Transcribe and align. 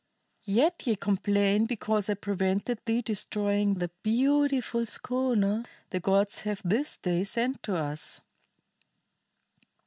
Yet 0.47 0.87
ye 0.87 0.95
complain 0.95 1.67
because 1.67 2.09
I 2.09 2.15
prevented 2.15 2.79
thee 2.85 3.03
destroying 3.03 3.75
the 3.75 3.91
beautiful 4.01 4.83
schooner 4.83 5.63
the 5.91 5.99
gods 5.99 6.39
have 6.39 6.59
this 6.65 6.97
day 6.97 7.23
sent 7.23 7.61
to 7.61 7.75
us!" 7.75 8.19